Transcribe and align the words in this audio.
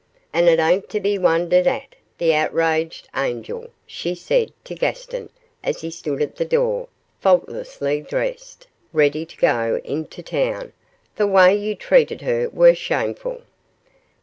'And 0.33 0.49
it 0.49 0.57
ain't 0.59 0.89
to 0.89 0.99
be 0.99 1.19
wondered 1.19 1.67
at, 1.67 1.95
the 2.17 2.33
outraged 2.33 3.07
angel,' 3.15 3.67
she 3.85 4.15
said 4.15 4.51
to 4.63 4.73
Gaston, 4.73 5.29
as 5.63 5.81
he 5.81 5.91
stood 5.91 6.23
at 6.23 6.37
the 6.37 6.43
door, 6.43 6.87
faultlessly 7.19 8.01
dressed, 8.01 8.65
ready 8.93 9.27
to 9.27 9.37
go 9.37 9.79
into 9.83 10.23
town; 10.23 10.73
'the 11.17 11.27
way 11.27 11.55
you 11.55 11.75
treated 11.75 12.21
her 12.21 12.49
were 12.49 12.73
shameful. 12.73 13.43